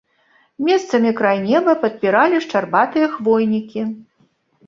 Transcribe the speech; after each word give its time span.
Месцамі 0.67 1.11
край 1.19 1.37
неба 1.49 1.75
падпіралі 1.83 2.37
шчарбатыя 2.45 3.07
хвойнікі. 3.17 3.81